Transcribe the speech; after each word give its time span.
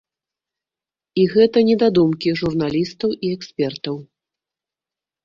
І 1.23 1.25
гэта 1.33 1.57
не 1.67 1.75
дадумкі 1.83 2.29
журналістаў 2.41 3.09
і 3.29 3.31
экспертаў. 3.37 3.95